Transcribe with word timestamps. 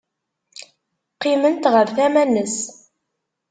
Qqiment 1.13 1.63
ɣer 1.73 1.87
tama-nnes. 1.97 2.57